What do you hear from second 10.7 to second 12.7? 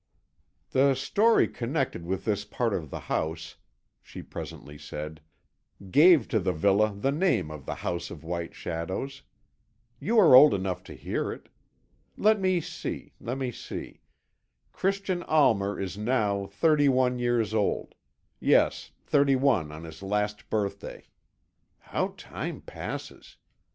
to hear it. Let me